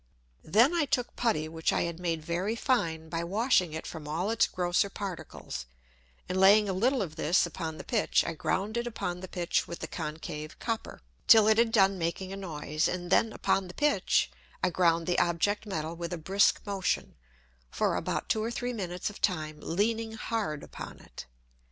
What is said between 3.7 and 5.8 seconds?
it from all its grosser Particles,